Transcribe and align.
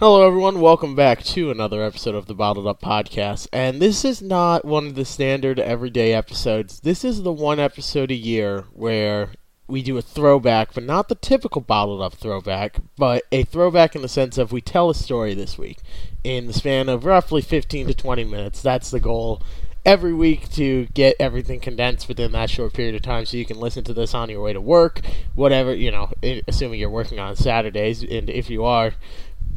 Hello, 0.00 0.24
everyone. 0.24 0.60
Welcome 0.60 0.94
back 0.94 1.24
to 1.24 1.50
another 1.50 1.82
episode 1.82 2.14
of 2.14 2.26
the 2.26 2.34
Bottled 2.34 2.68
Up 2.68 2.80
Podcast. 2.80 3.48
And 3.52 3.82
this 3.82 4.04
is 4.04 4.22
not 4.22 4.64
one 4.64 4.86
of 4.86 4.94
the 4.94 5.04
standard 5.04 5.58
everyday 5.58 6.12
episodes. 6.12 6.78
This 6.78 7.04
is 7.04 7.24
the 7.24 7.32
one 7.32 7.58
episode 7.58 8.12
a 8.12 8.14
year 8.14 8.66
where 8.72 9.32
we 9.66 9.82
do 9.82 9.98
a 9.98 10.02
throwback, 10.02 10.72
but 10.72 10.84
not 10.84 11.08
the 11.08 11.16
typical 11.16 11.60
Bottled 11.60 12.00
Up 12.00 12.14
throwback, 12.14 12.78
but 12.96 13.24
a 13.32 13.42
throwback 13.42 13.96
in 13.96 14.02
the 14.02 14.08
sense 14.08 14.38
of 14.38 14.52
we 14.52 14.60
tell 14.60 14.88
a 14.88 14.94
story 14.94 15.34
this 15.34 15.58
week 15.58 15.78
in 16.22 16.46
the 16.46 16.52
span 16.52 16.88
of 16.88 17.04
roughly 17.04 17.42
15 17.42 17.88
to 17.88 17.94
20 17.94 18.22
minutes. 18.22 18.62
That's 18.62 18.92
the 18.92 19.00
goal 19.00 19.42
every 19.84 20.12
week 20.12 20.48
to 20.52 20.86
get 20.94 21.16
everything 21.18 21.58
condensed 21.58 22.06
within 22.06 22.30
that 22.32 22.50
short 22.50 22.72
period 22.72 22.94
of 22.94 23.02
time 23.02 23.26
so 23.26 23.36
you 23.36 23.44
can 23.44 23.58
listen 23.58 23.82
to 23.82 23.94
this 23.94 24.14
on 24.14 24.30
your 24.30 24.42
way 24.42 24.52
to 24.52 24.60
work, 24.60 25.00
whatever, 25.34 25.74
you 25.74 25.90
know, 25.90 26.12
assuming 26.46 26.78
you're 26.78 26.88
working 26.88 27.18
on 27.18 27.34
Saturdays. 27.34 28.04
And 28.04 28.30
if 28.30 28.48
you 28.48 28.64
are, 28.64 28.92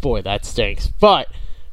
boy, 0.02 0.22
that 0.24 0.46
stinks. 0.46 0.88
But 0.88 1.28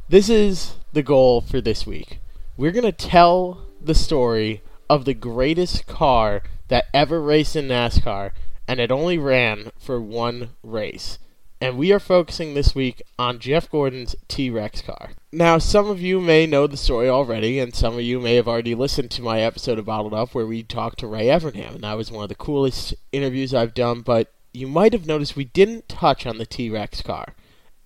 this 0.08 0.28
is 0.28 0.76
the 0.92 1.02
goal 1.02 1.40
for 1.40 1.60
this 1.60 1.86
week. 1.86 2.20
We're 2.56 2.72
going 2.72 2.84
to 2.84 2.92
tell 2.92 3.66
the 3.80 3.94
story 3.94 4.62
of 4.90 5.04
the 5.04 5.14
greatest 5.14 5.86
car 5.86 6.42
that 6.68 6.86
ever 6.92 7.20
raced 7.20 7.56
in 7.56 7.68
NASCAR, 7.68 8.32
and 8.66 8.80
it 8.80 8.90
only 8.90 9.18
ran 9.18 9.70
for 9.78 10.00
one 10.00 10.50
race. 10.62 11.18
And 11.60 11.76
we 11.76 11.92
are 11.92 11.98
focusing 11.98 12.54
this 12.54 12.74
week 12.74 13.02
on 13.18 13.40
Jeff 13.40 13.68
Gordon's 13.68 14.14
T 14.28 14.48
Rex 14.48 14.80
car. 14.80 15.10
Now, 15.32 15.58
some 15.58 15.90
of 15.90 16.00
you 16.00 16.20
may 16.20 16.46
know 16.46 16.66
the 16.66 16.76
story 16.76 17.08
already, 17.08 17.58
and 17.58 17.74
some 17.74 17.94
of 17.94 18.00
you 18.00 18.20
may 18.20 18.36
have 18.36 18.46
already 18.46 18.76
listened 18.76 19.10
to 19.12 19.22
my 19.22 19.40
episode 19.40 19.78
of 19.78 19.86
Bottled 19.86 20.14
Up 20.14 20.34
where 20.34 20.46
we 20.46 20.62
talked 20.62 21.00
to 21.00 21.08
Ray 21.08 21.26
Evernham, 21.26 21.74
and 21.74 21.84
that 21.84 21.96
was 21.96 22.12
one 22.12 22.22
of 22.22 22.28
the 22.28 22.36
coolest 22.36 22.94
interviews 23.10 23.52
I've 23.52 23.74
done. 23.74 24.02
But 24.02 24.32
you 24.52 24.68
might 24.68 24.92
have 24.92 25.06
noticed 25.06 25.34
we 25.34 25.46
didn't 25.46 25.88
touch 25.88 26.26
on 26.26 26.38
the 26.38 26.46
T 26.46 26.70
Rex 26.70 27.02
car 27.02 27.34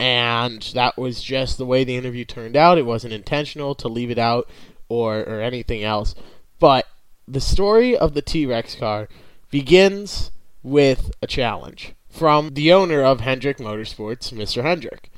and 0.03 0.63
that 0.75 0.99
was 0.99 1.23
just 1.23 1.59
the 1.59 1.65
way 1.65 1.85
the 1.85 1.95
interview 1.95 2.25
turned 2.25 2.57
out. 2.57 2.77
It 2.77 2.85
wasn't 2.85 3.13
intentional 3.13 3.77
to 3.77 3.87
leave 3.87 4.11
it 4.11 4.19
out 4.19 4.51
or 4.89 5.21
or 5.21 5.41
anything 5.41 5.85
else. 5.85 6.17
But 6.59 6.89
the 7.29 7.41
story 7.41 7.97
of 7.97 8.15
the 8.15 8.21
T-Rex 8.21 8.75
car 8.75 9.09
begins 9.49 10.33
with 10.65 11.13
a 11.23 11.29
challenge 11.29 11.95
from 12.11 12.55
the 12.55 12.73
owner 12.73 13.05
of 13.05 13.21
Hendrick 13.21 13.59
Motorsports, 13.59 14.33
Mr. 14.33 14.63
Hendrick. 14.63 15.09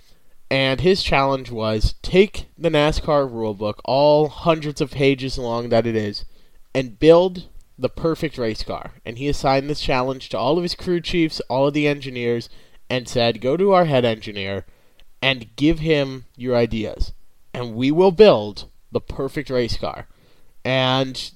And 0.51 0.83
his 0.83 1.03
challenge 1.03 1.51
was 1.51 1.95
take 2.03 2.49
the 2.59 2.69
NASCAR 2.69 3.27
rulebook, 3.27 3.81
all 3.87 4.29
hundreds 4.29 4.83
of 4.83 4.91
pages 4.91 5.39
long 5.39 5.71
that 5.71 5.87
it 5.87 5.97
is, 5.97 6.27
and 6.75 6.99
build 6.99 7.49
the 7.79 7.89
perfect 7.89 8.37
race 8.37 8.63
car. 8.63 8.93
And 9.07 9.17
he 9.17 9.29
assigned 9.29 9.71
this 9.71 9.81
challenge 9.81 10.29
to 10.29 10.39
all 10.39 10.59
of 10.59 10.63
his 10.63 10.75
crew 10.75 11.01
chiefs, 11.01 11.41
all 11.49 11.69
of 11.69 11.73
the 11.73 11.89
engineers, 11.89 12.51
and 12.91 13.09
said, 13.09 13.41
Go 13.41 13.57
to 13.57 13.73
our 13.73 13.87
head 13.87 14.05
engineer 14.05 14.67
and 15.25 15.57
give 15.57 15.79
him 15.79 16.27
your 16.37 16.55
ideas, 16.55 17.15
and 17.55 17.75
we 17.75 17.91
will 17.91 18.11
build 18.11 18.67
the 18.93 19.01
perfect 19.01 19.49
race 19.49 19.79
car. 19.79 20.07
And 20.67 21.31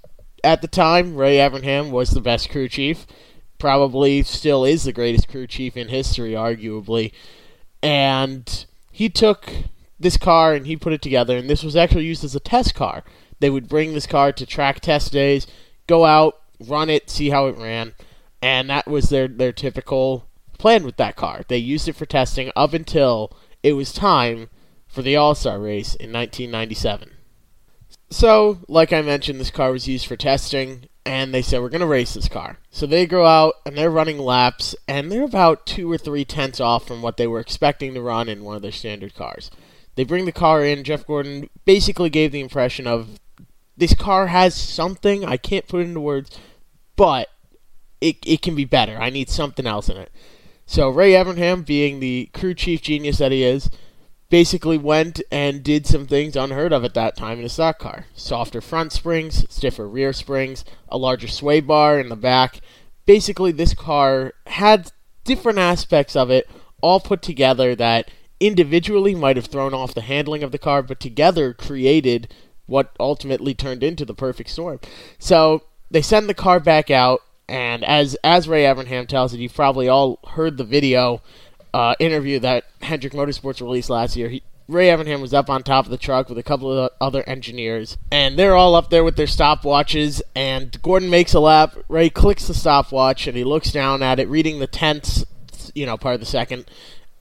at 0.45 0.61
the 0.61 0.69
time, 0.69 1.17
Ray 1.17 1.39
Evernham 1.39 1.91
was 1.91 2.11
the 2.11 2.21
best 2.21 2.51
crew 2.51 2.69
chief, 2.69 3.07
probably 3.59 4.23
still 4.25 4.67
is 4.67 4.85
the 4.85 4.93
greatest 4.93 5.31
crew 5.31 5.47
chief 5.47 5.75
in 5.75 5.89
history, 5.89 6.33
arguably. 6.33 7.13
And 7.83 8.67
he 8.93 9.09
took 9.09 9.51
this 9.99 10.19
car 10.19 10.53
and 10.53 10.67
he 10.67 10.77
put 10.77 10.93
it 10.93 11.01
together, 11.01 11.39
and 11.39 11.49
this 11.49 11.65
was 11.65 11.75
actually 11.75 12.05
used 12.05 12.25
as 12.25 12.35
a 12.35 12.41
test 12.41 12.75
car. 12.75 13.05
They 13.41 13.49
would 13.49 13.71
bring 13.71 13.95
this 13.95 14.07
car 14.07 14.33
to 14.33 14.45
track 14.45 14.81
test 14.81 15.13
days, 15.13 15.47
go 15.87 16.05
out, 16.05 16.39
run 16.61 16.91
it, 16.91 17.09
see 17.09 17.31
how 17.31 17.47
it 17.47 17.57
ran, 17.57 17.95
and 18.43 18.69
that 18.69 18.87
was 18.87 19.09
their, 19.09 19.29
their 19.29 19.53
typical 19.53 20.27
plan 20.59 20.85
with 20.85 20.99
that 20.99 21.17
car. 21.17 21.41
They 21.49 21.57
used 21.57 21.89
it 21.89 21.97
for 21.97 22.05
testing 22.05 22.53
up 22.55 22.75
until 22.75 23.33
it 23.63 23.73
was 23.73 23.93
time 23.93 24.49
for 24.87 25.03
the 25.03 25.17
All 25.17 25.35
Star 25.35 25.59
race 25.59 25.95
in 25.95 26.13
1997. 26.13 27.13
So, 28.11 28.59
like 28.69 28.93
I 28.93 29.03
mentioned, 29.03 29.39
this 29.39 29.51
car 29.51 29.71
was 29.71 29.87
used 29.87 30.07
for 30.07 30.17
testing, 30.17 30.89
and 31.05 31.33
they 31.33 31.43
said, 31.43 31.61
We're 31.61 31.69
going 31.69 31.81
to 31.81 31.87
race 31.87 32.15
this 32.15 32.29
car. 32.29 32.59
So 32.71 32.87
they 32.87 33.07
go 33.07 33.27
out 33.27 33.55
and 33.67 33.77
they're 33.77 33.91
running 33.91 34.19
laps, 34.19 34.75
and 34.87 35.11
they're 35.11 35.25
about 35.25 35.67
two 35.67 35.91
or 35.91 35.99
three 35.99 36.25
tenths 36.25 36.61
off 36.61 36.87
from 36.87 37.03
what 37.03 37.17
they 37.17 37.27
were 37.27 37.41
expecting 37.41 37.95
to 37.95 38.03
run 38.03 38.29
in 38.29 38.45
one 38.45 38.57
of 38.57 38.63
their 38.63 38.73
standard 38.73 39.15
cars. 39.15 39.51
They 39.95 40.05
bring 40.05 40.25
the 40.25 40.33
car 40.33 40.65
in. 40.65 40.85
Jeff 40.85 41.07
Gordon 41.07 41.51
basically 41.65 42.09
gave 42.09 42.33
the 42.33 42.41
impression 42.41 42.87
of 42.87 43.19
this 43.77 43.95
car 43.95 44.29
has 44.29 44.55
something. 44.55 45.25
I 45.25 45.37
can't 45.37 45.69
put 45.69 45.81
it 45.81 45.89
into 45.89 46.01
words, 46.01 46.39
but 46.97 47.29
it, 48.01 48.17
it 48.27 48.43
can 48.43 48.55
be 48.55 48.65
better. 48.65 48.97
I 48.97 49.11
need 49.11 49.29
something 49.29 49.67
else 49.67 49.89
in 49.89 49.97
it. 49.97 50.13
So 50.69 50.91
Ray 50.91 51.13
Evernham, 51.13 51.65
being 51.65 51.99
the 51.99 52.29
crew 52.35 52.53
chief 52.53 52.83
genius 52.83 53.17
that 53.17 53.33
he 53.33 53.43
is, 53.43 53.71
basically 54.29 54.77
went 54.77 55.23
and 55.33 55.65
did 55.65 55.87
some 55.87 56.07
things 56.07 56.37
unheard 56.37 56.75
of 56.75 56.85
at 56.85 56.93
that 56.93 57.17
time 57.17 57.39
in 57.39 57.47
a 57.47 57.49
stock 57.49 57.79
car. 57.79 58.05
Softer 58.15 58.61
front 58.61 58.93
springs, 58.93 59.47
stiffer 59.49 59.89
rear 59.89 60.13
springs, 60.13 60.67
a 60.91 60.99
larger 60.99 61.27
sway 61.27 61.61
bar 61.61 61.99
in 61.99 62.11
the 62.11 62.17
back. 62.17 62.61
Basically, 63.07 63.51
this 63.51 63.73
car 63.73 64.35
had 64.47 64.93
different 65.25 65.59
aspects 65.59 66.15
of 66.15 66.31
it 66.31 66.47
all 66.83 67.01
put 67.01 67.23
together 67.23 67.75
that 67.75 68.11
individually 68.39 69.15
might 69.15 69.37
have 69.37 69.47
thrown 69.47 69.73
off 69.73 69.95
the 69.95 70.03
handling 70.03 70.43
of 70.43 70.53
the 70.53 70.59
car, 70.59 70.83
but 70.83 71.01
together 71.01 71.55
created 71.55 72.35
what 72.67 72.95
ultimately 73.01 73.55
turned 73.55 73.83
into 73.83 74.05
the 74.05 74.15
perfect 74.15 74.51
storm. 74.51 74.81
So 75.19 75.63
they 75.91 76.03
send 76.03 76.29
the 76.29 76.35
car 76.35 76.61
back 76.61 76.91
out 76.91 77.23
and 77.49 77.85
as 77.85 78.17
as 78.23 78.49
Ray 78.49 78.65
Evernham 78.65 79.07
tells 79.07 79.33
it, 79.33 79.41
you've 79.41 79.55
probably 79.55 79.89
all 79.89 80.19
heard 80.29 80.57
the 80.57 80.65
video 80.65 81.23
uh, 81.73 81.95
interview 81.99 82.39
that 82.41 82.65
Hendrick 82.83 83.13
Motorsports 83.13 83.61
released 83.61 83.91
last 83.91 84.17
year. 84.17 84.29
He, 84.29 84.43
Ray 84.69 84.89
Evernham 84.89 85.23
was 85.23 85.33
up 85.33 85.49
on 85.49 85.63
top 85.63 85.87
of 85.87 85.91
the 85.91 85.97
truck 85.97 86.29
with 86.29 86.37
a 86.37 86.43
couple 86.43 86.71
of 86.71 86.91
other 87.01 87.23
engineers, 87.27 87.97
and 88.13 88.39
they're 88.39 88.55
all 88.55 88.75
up 88.75 88.91
there 88.91 89.03
with 89.03 89.17
their 89.17 89.27
stopwatches. 89.27 90.21
And 90.35 90.81
Gordon 90.83 91.09
makes 91.09 91.33
a 91.33 91.41
lap. 91.41 91.75
Ray 91.89 92.11
clicks 92.11 92.47
the 92.47 92.55
stopwatch, 92.55 93.27
and 93.27 93.37
he 93.37 93.45
looks 93.45 93.73
down 93.73 94.03
at 94.03 94.21
it, 94.21 94.29
reading 94.29 94.59
the 94.59 94.67
tenths, 94.67 95.25
you 95.75 95.87
know, 95.87 95.97
part 95.97 96.15
of 96.15 96.21
the 96.21 96.27
second, 96.27 96.67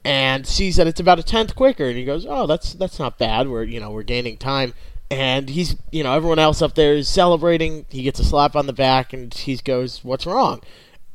and 0.04 0.46
sees 0.46 0.76
that 0.76 0.88
it's 0.88 1.00
about 1.00 1.20
a 1.20 1.24
tenth 1.24 1.56
quicker. 1.56 1.86
And 1.86 1.98
he 1.98 2.04
goes, 2.04 2.26
"Oh, 2.28 2.48
that's 2.48 2.74
that's 2.74 3.00
not 3.00 3.18
bad. 3.18 3.48
We're 3.48 3.64
you 3.64 3.80
know 3.80 3.92
we're 3.92 4.04
gaining 4.04 4.38
time." 4.38 4.74
And 5.10 5.50
he's 5.50 5.76
you 5.92 6.04
know 6.04 6.14
everyone 6.14 6.40
else 6.40 6.62
up 6.62 6.76
there 6.76 6.94
is 6.94 7.08
celebrating. 7.08 7.86
He 7.90 8.04
gets 8.04 8.20
a 8.20 8.26
slap 8.26 8.56
on 8.56 8.68
the 8.68 8.74
back, 8.74 9.14
and 9.14 9.34
he 9.34 9.56
goes, 9.58 10.04
"What's 10.04 10.26
wrong?" 10.26 10.62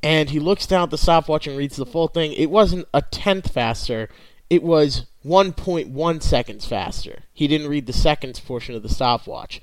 And 0.02 0.30
he 0.30 0.40
looks 0.40 0.66
down 0.66 0.84
at 0.84 0.90
the 0.90 0.98
stopwatch 0.98 1.46
and 1.46 1.56
reads 1.56 1.76
the 1.76 1.86
full 1.86 2.08
thing. 2.08 2.32
It 2.32 2.50
wasn't 2.50 2.88
a 2.94 3.02
tenth 3.02 3.52
faster; 3.52 4.08
it 4.48 4.62
was 4.62 5.06
1.1 5.24 6.22
seconds 6.22 6.66
faster. 6.66 7.24
He 7.32 7.46
didn't 7.46 7.68
read 7.68 7.86
the 7.86 7.92
seconds 7.92 8.40
portion 8.40 8.74
of 8.74 8.82
the 8.82 8.88
stopwatch, 8.88 9.60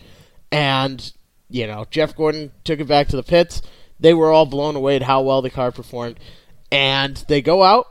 and 0.51 1.11
you 1.49 1.65
know 1.65 1.85
Jeff 1.89 2.15
Gordon 2.15 2.51
took 2.63 2.79
it 2.79 2.87
back 2.87 3.07
to 3.09 3.15
the 3.15 3.23
pits. 3.23 3.61
They 3.99 4.13
were 4.13 4.31
all 4.31 4.45
blown 4.45 4.75
away 4.75 4.95
at 4.95 5.03
how 5.03 5.21
well 5.21 5.41
the 5.41 5.49
car 5.49 5.71
performed, 5.71 6.19
and 6.71 7.23
they 7.27 7.41
go 7.41 7.63
out. 7.63 7.87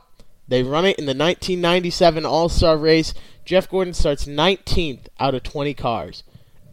They 0.47 0.63
run 0.63 0.85
it 0.85 0.97
in 0.97 1.05
the 1.05 1.11
1997 1.11 2.25
All 2.25 2.49
Star 2.49 2.77
race. 2.77 3.13
Jeff 3.45 3.69
Gordon 3.69 3.93
starts 3.93 4.25
19th 4.25 5.07
out 5.19 5.35
of 5.35 5.43
20 5.43 5.73
cars 5.73 6.23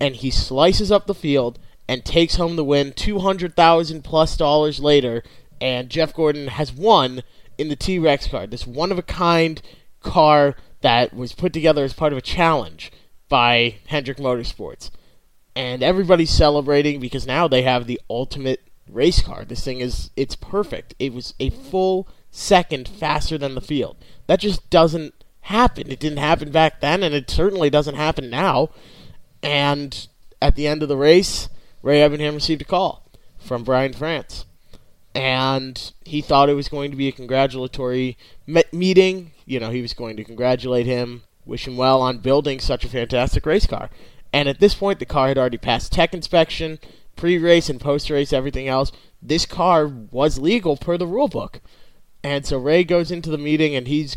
and 0.00 0.16
he 0.16 0.30
slices 0.30 0.92
up 0.92 1.06
the 1.06 1.14
field 1.14 1.58
and 1.88 2.04
takes 2.04 2.36
home 2.36 2.56
the 2.56 2.64
win 2.64 2.92
200,000 2.92 4.02
plus 4.02 4.36
dollars 4.36 4.80
later. 4.80 5.22
And 5.60 5.88
Jeff 5.88 6.12
Gordon 6.12 6.48
has 6.48 6.72
won 6.72 7.22
in 7.58 7.68
the 7.68 7.76
T-Rex 7.76 8.28
car 8.28 8.46
this 8.46 8.66
one 8.66 8.92
of 8.92 8.98
a 8.98 9.02
kind 9.02 9.62
car 10.00 10.56
that 10.82 11.14
was 11.14 11.32
put 11.32 11.52
together 11.52 11.84
as 11.84 11.94
part 11.94 12.12
of 12.12 12.18
a 12.18 12.22
challenge 12.22 12.92
by 13.28 13.76
Hendrick 13.86 14.18
Motorsports. 14.18 14.90
And 15.54 15.82
everybody's 15.82 16.30
celebrating 16.30 17.00
because 17.00 17.26
now 17.26 17.48
they 17.48 17.62
have 17.62 17.86
the 17.86 18.00
ultimate 18.10 18.60
race 18.90 19.22
car. 19.22 19.44
This 19.44 19.64
thing 19.64 19.80
is 19.80 20.10
it's 20.16 20.36
perfect. 20.36 20.94
It 20.98 21.14
was 21.14 21.34
a 21.40 21.50
full 21.50 22.08
second 22.30 22.88
faster 22.88 23.38
than 23.38 23.54
the 23.54 23.60
field. 23.62 23.96
That 24.26 24.40
just 24.40 24.68
doesn't 24.68 25.14
happen. 25.42 25.90
It 25.90 25.98
didn't 25.98 26.18
happen 26.18 26.50
back 26.50 26.80
then 26.80 27.02
and 27.02 27.14
it 27.14 27.30
certainly 27.30 27.70
doesn't 27.70 27.94
happen 27.94 28.28
now 28.28 28.68
and 29.42 30.08
at 30.40 30.56
the 30.56 30.66
end 30.66 30.82
of 30.82 30.88
the 30.88 30.96
race, 30.96 31.48
Ray 31.82 32.00
Evernham 32.00 32.34
received 32.34 32.62
a 32.62 32.66
call 32.66 33.10
from 33.38 33.64
Brian 33.64 33.92
France. 33.92 34.44
And 35.14 35.92
he 36.04 36.20
thought 36.20 36.50
it 36.50 36.54
was 36.54 36.68
going 36.68 36.90
to 36.90 36.96
be 36.96 37.08
a 37.08 37.12
congratulatory 37.12 38.18
me- 38.46 38.64
meeting. 38.72 39.32
You 39.46 39.60
know, 39.60 39.70
he 39.70 39.80
was 39.80 39.94
going 39.94 40.16
to 40.16 40.24
congratulate 40.24 40.84
him, 40.84 41.22
wish 41.46 41.66
him 41.66 41.76
well 41.76 42.02
on 42.02 42.18
building 42.18 42.60
such 42.60 42.84
a 42.84 42.88
fantastic 42.88 43.46
race 43.46 43.66
car. 43.66 43.88
And 44.32 44.48
at 44.48 44.60
this 44.60 44.74
point, 44.74 44.98
the 44.98 45.06
car 45.06 45.28
had 45.28 45.38
already 45.38 45.56
passed 45.56 45.92
tech 45.92 46.12
inspection, 46.12 46.78
pre 47.14 47.38
race 47.38 47.70
and 47.70 47.80
post 47.80 48.10
race, 48.10 48.32
everything 48.32 48.68
else. 48.68 48.92
This 49.22 49.46
car 49.46 49.86
was 49.86 50.38
legal 50.38 50.76
per 50.76 50.98
the 50.98 51.06
rule 51.06 51.28
book. 51.28 51.60
And 52.22 52.44
so 52.44 52.58
Ray 52.58 52.84
goes 52.84 53.10
into 53.10 53.30
the 53.30 53.38
meeting 53.38 53.74
and 53.74 53.88
he's 53.88 54.16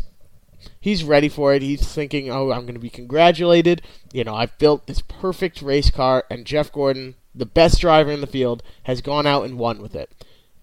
he's 0.80 1.04
ready 1.04 1.28
for 1.28 1.54
it. 1.54 1.62
He's 1.62 1.86
thinking, 1.86 2.30
"Oh, 2.30 2.50
I'm 2.52 2.62
going 2.62 2.74
to 2.74 2.80
be 2.80 2.90
congratulated. 2.90 3.82
You 4.12 4.24
know, 4.24 4.34
I've 4.34 4.56
built 4.58 4.86
this 4.86 5.02
perfect 5.02 5.62
race 5.62 5.90
car, 5.90 6.24
and 6.30 6.44
Jeff 6.44 6.72
Gordon, 6.72 7.14
the 7.34 7.46
best 7.46 7.80
driver 7.80 8.10
in 8.10 8.20
the 8.20 8.26
field, 8.26 8.62
has 8.84 9.00
gone 9.00 9.26
out 9.26 9.44
and 9.44 9.58
won 9.58 9.80
with 9.80 9.94
it." 9.94 10.10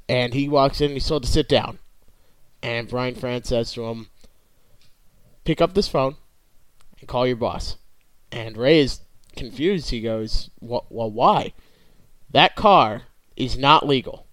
And 0.09 0.33
he 0.33 0.47
walks 0.47 0.81
in. 0.81 0.91
He's 0.91 1.07
told 1.07 1.23
to 1.23 1.29
sit 1.29 1.49
down, 1.49 1.79
and 2.61 2.87
Brian 2.87 3.15
France 3.15 3.49
says 3.49 3.73
to 3.73 3.85
him, 3.85 4.09
"Pick 5.43 5.61
up 5.61 5.73
this 5.73 5.87
phone, 5.87 6.15
and 6.99 7.07
call 7.07 7.27
your 7.27 7.35
boss. 7.35 7.77
And 8.31 8.57
Ray 8.57 8.79
is 8.79 9.01
confused. 9.35 9.89
He 9.89 10.01
goes, 10.01 10.49
well, 10.59 10.85
why? 10.89 11.53
That 12.29 12.55
car 12.55 13.03
is 13.35 13.57
not 13.57 13.87
legal. 13.87 14.26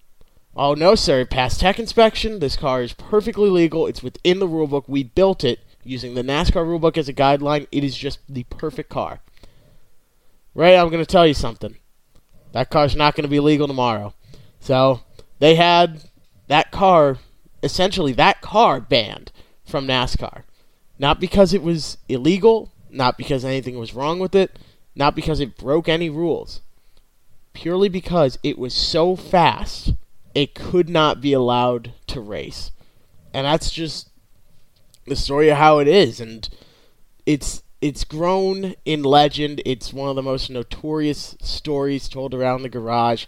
Oh, 0.55 0.73
no, 0.73 0.95
sir. 0.95 1.21
It 1.21 1.29
passed 1.29 1.59
tech 1.59 1.79
inspection. 1.79 2.39
This 2.39 2.55
car 2.55 2.81
is 2.81 2.93
perfectly 2.93 3.49
legal. 3.49 3.87
It's 3.87 4.01
within 4.01 4.39
the 4.39 4.47
rulebook. 4.47 4.85
We 4.87 5.03
built 5.03 5.43
it 5.43 5.59
using 5.83 6.13
the 6.13 6.23
NASCAR 6.23 6.65
rulebook 6.65 6.97
as 6.97 7.09
a 7.09 7.13
guideline. 7.13 7.67
It 7.71 7.83
is 7.83 7.97
just 7.97 8.19
the 8.29 8.43
perfect 8.45 8.89
car. 8.89 9.19
Ray, 10.53 10.77
I'm 10.77 10.89
going 10.89 11.03
to 11.03 11.05
tell 11.05 11.27
you 11.27 11.33
something. 11.33 11.75
That 12.53 12.69
car's 12.69 12.95
not 12.95 13.15
going 13.15 13.23
to 13.23 13.29
be 13.29 13.41
legal 13.41 13.67
tomorrow. 13.67 14.13
So 14.61 15.01
they 15.39 15.55
had 15.55 16.05
that 16.47 16.71
car, 16.71 17.17
essentially 17.61 18.13
that 18.13 18.41
car 18.41 18.79
banned 18.79 19.33
from 19.65 19.85
NASCAR. 19.87 20.43
Not 20.97 21.19
because 21.19 21.53
it 21.53 21.61
was 21.61 21.97
illegal, 22.07 22.71
not 22.89 23.17
because 23.17 23.43
anything 23.43 23.77
was 23.77 23.93
wrong 23.93 24.19
with 24.19 24.33
it, 24.33 24.57
not 24.95 25.15
because 25.15 25.41
it 25.41 25.57
broke 25.57 25.89
any 25.89 26.09
rules. 26.09 26.61
Purely 27.51 27.89
because 27.89 28.39
it 28.41 28.57
was 28.57 28.73
so 28.73 29.17
fast, 29.17 29.93
it 30.35 30.53
could 30.53 30.89
not 30.89 31.21
be 31.21 31.33
allowed 31.33 31.93
to 32.07 32.19
race. 32.19 32.71
And 33.33 33.45
that's 33.45 33.71
just 33.71 34.09
the 35.07 35.15
story 35.15 35.49
of 35.49 35.57
how 35.57 35.79
it 35.79 35.87
is. 35.87 36.19
And 36.19 36.47
it's 37.25 37.63
it's 37.81 38.03
grown 38.03 38.75
in 38.83 39.03
legend. 39.03 39.61
It's 39.65 39.93
one 39.93 40.09
of 40.09 40.15
the 40.15 40.21
most 40.21 40.49
notorious 40.49 41.35
stories 41.41 42.09
told 42.09 42.33
around 42.33 42.61
the 42.61 42.69
garage. 42.69 43.25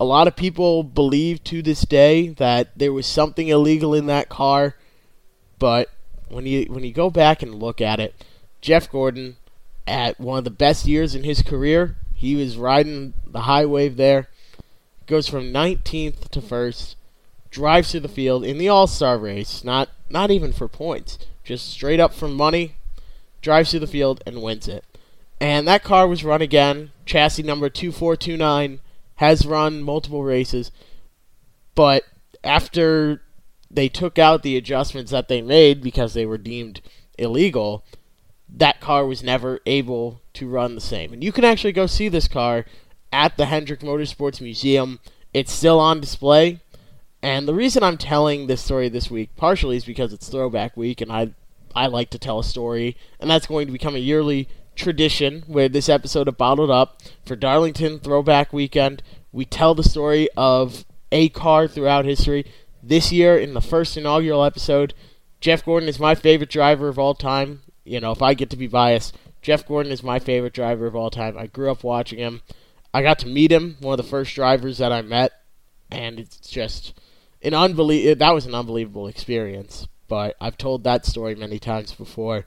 A 0.00 0.04
lot 0.04 0.28
of 0.28 0.36
people 0.36 0.82
believe 0.82 1.42
to 1.44 1.62
this 1.62 1.82
day 1.82 2.28
that 2.28 2.76
there 2.78 2.92
was 2.92 3.06
something 3.06 3.48
illegal 3.48 3.94
in 3.94 4.06
that 4.06 4.28
car, 4.28 4.76
but 5.58 5.90
when 6.28 6.46
you 6.46 6.66
when 6.66 6.84
you 6.84 6.92
go 6.92 7.10
back 7.10 7.42
and 7.42 7.54
look 7.54 7.80
at 7.80 8.00
it, 8.00 8.14
Jeff 8.60 8.90
Gordon 8.90 9.36
at 9.86 10.20
one 10.20 10.38
of 10.38 10.44
the 10.44 10.50
best 10.50 10.86
years 10.86 11.14
in 11.14 11.24
his 11.24 11.42
career, 11.42 11.96
he 12.14 12.36
was 12.36 12.56
riding 12.56 13.14
the 13.26 13.42
high 13.42 13.66
wave 13.66 13.96
there. 13.96 14.28
Goes 15.08 15.26
from 15.26 15.52
19th 15.52 16.28
to 16.28 16.40
first, 16.40 16.96
drives 17.50 17.90
through 17.90 18.00
the 18.00 18.08
field 18.08 18.44
in 18.44 18.58
the 18.58 18.68
All-Star 18.68 19.18
race, 19.18 19.64
not 19.64 19.88
not 20.10 20.30
even 20.30 20.52
for 20.52 20.68
points, 20.68 21.18
just 21.42 21.68
straight 21.68 21.98
up 21.98 22.12
for 22.12 22.28
money, 22.28 22.76
drives 23.42 23.70
through 23.70 23.80
the 23.80 23.86
field, 23.86 24.22
and 24.26 24.42
wins 24.42 24.68
it. 24.68 24.84
And 25.40 25.66
that 25.66 25.82
car 25.82 26.06
was 26.06 26.24
run 26.24 26.42
again, 26.42 26.92
chassis 27.06 27.42
number 27.42 27.68
2429, 27.70 28.80
has 29.16 29.46
run 29.46 29.82
multiple 29.82 30.24
races, 30.24 30.70
but 31.74 32.04
after 32.44 33.22
they 33.70 33.88
took 33.88 34.18
out 34.18 34.42
the 34.42 34.56
adjustments 34.56 35.10
that 35.10 35.28
they 35.28 35.40
made 35.40 35.82
because 35.82 36.14
they 36.14 36.26
were 36.26 36.38
deemed 36.38 36.80
illegal, 37.18 37.84
that 38.48 38.80
car 38.80 39.06
was 39.06 39.22
never 39.22 39.60
able 39.66 40.20
to 40.34 40.48
run 40.48 40.74
the 40.74 40.80
same. 40.80 41.12
And 41.12 41.22
you 41.22 41.32
can 41.32 41.44
actually 41.44 41.72
go 41.72 41.86
see 41.86 42.08
this 42.08 42.28
car 42.28 42.64
at 43.12 43.36
the 43.36 43.46
Hendrick 43.46 43.80
Motorsports 43.80 44.40
Museum. 44.40 45.00
It's 45.32 45.52
still 45.52 45.80
on 45.80 46.00
display. 46.00 46.60
And 47.22 47.48
the 47.48 47.54
reason 47.54 47.82
I'm 47.82 47.98
telling 47.98 48.46
this 48.46 48.62
story 48.62 48.88
this 48.88 49.10
week, 49.10 49.30
partially, 49.36 49.76
is 49.76 49.84
because 49.84 50.12
it's 50.12 50.28
Throwback 50.28 50.76
Week, 50.76 51.00
and 51.00 51.10
I 51.10 51.34
I 51.74 51.86
like 51.86 52.10
to 52.10 52.18
tell 52.18 52.38
a 52.38 52.44
story, 52.44 52.96
and 53.20 53.30
that's 53.30 53.46
going 53.46 53.66
to 53.66 53.72
become 53.72 53.94
a 53.94 53.98
yearly 53.98 54.48
tradition 54.74 55.42
where 55.46 55.68
this 55.68 55.88
episode 55.88 56.28
of 56.28 56.38
Bottled 56.38 56.70
Up 56.70 57.02
for 57.26 57.36
Darlington 57.36 57.98
Throwback 57.98 58.52
Weekend, 58.52 59.02
we 59.32 59.44
tell 59.44 59.74
the 59.74 59.82
story 59.82 60.28
of 60.36 60.84
a 61.12 61.28
car 61.30 61.68
throughout 61.68 62.04
history. 62.04 62.46
This 62.82 63.12
year, 63.12 63.36
in 63.36 63.54
the 63.54 63.60
first 63.60 63.96
inaugural 63.96 64.44
episode, 64.44 64.94
Jeff 65.40 65.64
Gordon 65.64 65.88
is 65.88 65.98
my 65.98 66.14
favorite 66.14 66.50
driver 66.50 66.88
of 66.88 66.98
all 66.98 67.14
time. 67.14 67.62
You 67.84 68.00
know, 68.00 68.12
if 68.12 68.22
I 68.22 68.34
get 68.34 68.50
to 68.50 68.56
be 68.56 68.66
biased, 68.66 69.16
Jeff 69.42 69.66
Gordon 69.66 69.92
is 69.92 70.02
my 70.02 70.18
favorite 70.18 70.52
driver 70.52 70.86
of 70.86 70.96
all 70.96 71.10
time. 71.10 71.36
I 71.36 71.46
grew 71.46 71.70
up 71.70 71.82
watching 71.82 72.18
him. 72.18 72.42
I 72.92 73.02
got 73.02 73.18
to 73.20 73.26
meet 73.26 73.52
him, 73.52 73.76
one 73.80 73.98
of 73.98 74.04
the 74.04 74.10
first 74.10 74.34
drivers 74.34 74.78
that 74.78 74.92
I 74.92 75.02
met, 75.02 75.32
and 75.90 76.18
it's 76.18 76.48
just 76.48 76.98
an 77.42 77.54
unbelievable. 77.54 78.18
That 78.18 78.34
was 78.34 78.46
an 78.46 78.54
unbelievable 78.54 79.06
experience 79.08 79.86
but 80.08 80.36
I've 80.40 80.58
told 80.58 80.82
that 80.82 81.06
story 81.06 81.34
many 81.34 81.58
times 81.58 81.92
before. 81.92 82.46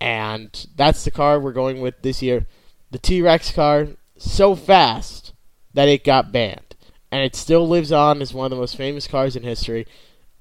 And 0.00 0.66
that's 0.74 1.04
the 1.04 1.10
car 1.10 1.38
we're 1.38 1.52
going 1.52 1.80
with 1.80 2.02
this 2.02 2.22
year. 2.22 2.46
The 2.90 2.98
T 2.98 3.22
Rex 3.22 3.52
car, 3.52 3.88
so 4.16 4.56
fast 4.56 5.32
that 5.74 5.88
it 5.88 6.02
got 6.02 6.32
banned. 6.32 6.74
And 7.10 7.22
it 7.22 7.36
still 7.36 7.68
lives 7.68 7.92
on 7.92 8.22
as 8.22 8.34
one 8.34 8.46
of 8.46 8.50
the 8.50 8.56
most 8.56 8.76
famous 8.76 9.06
cars 9.06 9.36
in 9.36 9.42
history. 9.42 9.86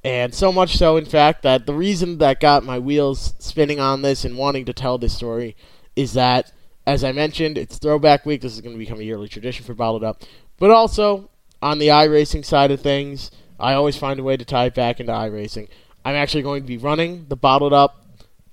And 0.04 0.34
so 0.34 0.52
much 0.52 0.78
so, 0.78 0.98
in 0.98 1.06
fact, 1.06 1.44
that 1.44 1.66
the 1.66 1.74
reason 1.74 2.18
that 2.20 2.40
got 2.40 2.64
my 2.64 2.80
wheels 2.80 3.36
spinning 3.38 3.80
on 3.80 4.02
this 4.02 4.26
and 4.26 4.38
wanting 4.38 4.66
to 4.66 4.74
tell 4.74 4.98
this 4.98 5.16
story 5.16 5.56
is 5.96 6.14
that, 6.14 6.52
as 6.86 7.04
I 7.04 7.12
mentioned, 7.12 7.58
it's 7.58 7.78
Throwback 7.78 8.26
Week. 8.26 8.42
This 8.42 8.54
is 8.54 8.62
going 8.62 8.76
to 8.76 8.80
become 8.80 9.00
a 9.00 9.04
yearly 9.04 9.28
tradition 9.28 9.66
for 9.66 9.74
Bottled 9.74 10.04
Up. 10.04 10.24
But 10.58 10.72
also, 10.72 11.30
on 11.62 11.80
the 11.80 11.88
iRacing 11.90 12.44
side 12.44 12.72
of 12.72 12.82
things, 12.82 13.32
I 13.60 13.74
always 13.74 13.98
find 13.98 14.20
a 14.20 14.24
way 14.24 14.38
to 14.38 14.46
tie 14.46 14.66
it 14.66 14.76
back 14.76 15.00
into 15.00 15.12
iRacing. 15.12 15.70
I'm 16.04 16.16
actually 16.16 16.44
going 16.44 16.64
to 16.64 16.68
be 16.68 16.78
running 16.78 17.28
the 17.30 17.36
bottled 17.36 17.74
up 17.74 18.04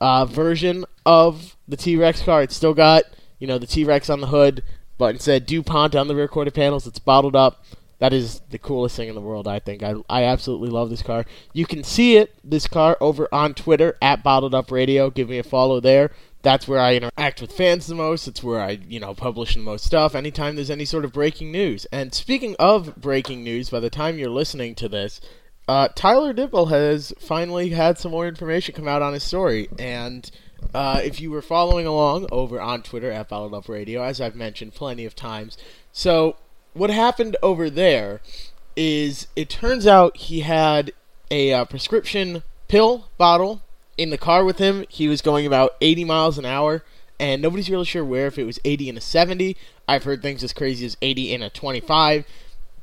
uh, 0.01 0.27
version 0.27 0.85
of 1.07 1.57
the 1.67 1.77
T 1.77 1.97
Rex 1.97 2.23
car. 2.23 2.43
It's 2.43 2.57
still 2.57 2.75
got 2.75 3.05
you 3.39 3.47
know 3.47 3.59
the 3.59 3.67
T 3.67 3.85
Rex 3.85 4.11
on 4.11 4.21
the 4.21 4.27
hood, 4.27 4.63
but 4.99 5.15
instead 5.15 5.47
DuPont 5.47 5.95
on 5.95 6.09
the 6.09 6.15
rear 6.15 6.29
quarter 6.29 6.51
panels. 6.51 6.87
It's 6.87 6.99
bottled 6.99 7.37
up. 7.37 7.65
That 7.99 8.13
is 8.13 8.41
the 8.51 8.59
coolest 8.59 8.95
thing 8.97 9.09
in 9.09 9.17
the 9.17 9.21
world, 9.21 9.49
I 9.49 9.59
think. 9.59 9.83
I, 9.83 9.95
I 10.09 10.23
absolutely 10.23 10.69
love 10.69 10.89
this 10.89 11.03
car. 11.03 11.25
You 11.53 11.67
can 11.67 11.83
see 11.83 12.17
it, 12.17 12.33
this 12.45 12.69
car, 12.69 12.97
over 13.01 13.29
on 13.33 13.55
Twitter 13.55 13.97
at 14.01 14.23
Bottled 14.23 14.55
Up 14.55 14.71
Radio. 14.71 15.11
Give 15.11 15.29
me 15.29 15.39
a 15.39 15.43
follow 15.43 15.81
there. 15.81 16.13
That's 16.49 16.67
where 16.67 16.81
I 16.81 16.95
interact 16.95 17.43
with 17.43 17.53
fans 17.53 17.89
the 17.89 17.95
most. 17.95 18.27
It's 18.27 18.43
where 18.43 18.59
I, 18.59 18.79
you 18.89 19.01
know, 19.01 19.13
publish 19.13 19.53
the 19.53 19.61
most 19.61 19.85
stuff 19.85 20.15
anytime 20.15 20.57
there's 20.57 20.71
any 20.71 20.87
sort 20.87 21.05
of 21.05 21.13
breaking 21.13 21.53
news. 21.53 21.85
And 21.93 22.15
speaking 22.15 22.57
of 22.59 22.97
breaking 22.97 23.45
news, 23.45 23.69
by 23.69 23.81
the 23.81 23.91
time 23.91 24.17
you're 24.17 24.31
listening 24.31 24.75
to 24.77 24.89
this, 24.89 25.21
uh, 25.69 25.89
Tyler 25.95 26.33
Dippel 26.33 26.71
has 26.71 27.13
finally 27.19 27.69
had 27.69 27.99
some 27.99 28.13
more 28.13 28.27
information 28.27 28.75
come 28.75 28.89
out 28.89 29.03
on 29.03 29.13
his 29.13 29.25
story, 29.25 29.69
and 29.79 30.31
uh, 30.73 31.03
if 31.05 31.21
you 31.21 31.31
were 31.31 31.43
following 31.43 31.87
along 31.87 32.27
over 32.33 32.59
on 32.59 32.83
Twitter 32.83 33.13
at 33.13 33.29
Bottled 33.29 33.53
Up 33.53 33.69
Radio, 33.69 34.03
as 34.03 34.19
I've 34.19 34.35
mentioned 34.35 34.73
plenty 34.73 35.05
of 35.05 35.15
times, 35.15 35.59
so 35.93 36.37
what 36.73 36.89
happened 36.89 37.37
over 37.43 37.69
there 37.69 38.23
is 38.75 39.27
it 39.37 39.51
turns 39.51 39.87
out 39.87 40.17
he 40.17 40.41
had 40.41 40.93
a 41.31 41.53
uh, 41.53 41.67
prescription 41.67 42.43
pill 42.69 43.11
bottle 43.19 43.61
in 43.99 44.11
the 44.11 44.17
car 44.17 44.45
with 44.45 44.59
him. 44.59 44.87
He 44.89 45.09
was 45.09 45.21
going 45.21 45.47
about 45.47 45.77
80 45.83 46.05
miles 46.07 46.39
an 46.39 46.47
hour, 46.47 46.83
and 47.21 47.43
nobody's 47.43 47.69
really 47.69 47.85
sure 47.85 48.05
where, 48.05 48.29
if 48.29 48.39
it 48.39 48.45
was 48.45 48.59
80 48.65 48.89
and 48.89 48.99
a 48.99 49.03
70. 49.03 49.57
I've 49.87 50.05
heard 50.05 50.23
things 50.23 50.43
as 50.43 50.55
crazy 50.55 50.87
as 50.87 50.97
80 51.03 51.35
and 51.35 51.45
a 51.45 51.51
25 51.51 52.25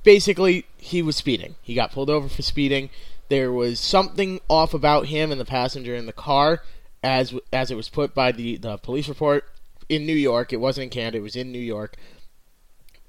basically 0.05 0.65
he 0.77 1.01
was 1.01 1.17
speeding. 1.17 1.55
He 1.61 1.73
got 1.73 1.91
pulled 1.91 2.09
over 2.09 2.29
for 2.29 2.41
speeding. 2.41 2.89
There 3.27 3.51
was 3.51 3.77
something 3.79 4.39
off 4.47 4.73
about 4.73 5.07
him 5.07 5.31
and 5.31 5.41
the 5.41 5.45
passenger 5.45 5.93
in 5.93 6.05
the 6.05 6.13
car, 6.13 6.61
as 7.03 7.33
as 7.51 7.71
it 7.71 7.75
was 7.75 7.89
put 7.89 8.13
by 8.13 8.31
the 8.31 8.55
the 8.55 8.77
police 8.77 9.09
report 9.09 9.43
in 9.89 10.05
New 10.05 10.15
York. 10.15 10.53
It 10.53 10.61
wasn't 10.61 10.85
in 10.85 10.89
Canada. 10.91 11.17
It 11.17 11.21
was 11.21 11.35
in 11.35 11.51
New 11.51 11.59
York. 11.59 11.97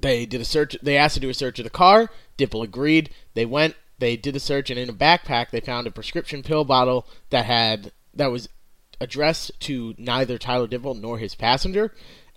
They 0.00 0.26
did 0.26 0.40
a 0.40 0.44
search. 0.44 0.76
They 0.82 0.96
asked 0.96 1.14
to 1.14 1.20
do 1.20 1.28
a 1.28 1.34
search 1.34 1.58
of 1.60 1.64
the 1.64 1.70
car. 1.70 2.10
Dippel 2.36 2.64
agreed. 2.64 3.10
They 3.34 3.46
went. 3.46 3.76
They 3.98 4.16
did 4.16 4.36
a 4.36 4.40
search, 4.40 4.70
and 4.70 4.78
in 4.78 4.90
a 4.90 4.94
backpack 4.94 5.50
they 5.50 5.60
found 5.60 5.86
a 5.86 5.90
prescription 5.90 6.42
pill 6.42 6.64
bottle 6.64 7.06
that 7.30 7.46
had 7.46 7.92
that 8.14 8.30
was 8.30 8.48
addressed 9.00 9.52
to 9.60 9.94
neither 9.98 10.38
Tyler 10.38 10.66
Dippel 10.66 10.94
nor 10.94 11.18
his 11.18 11.34
passenger, 11.34 11.94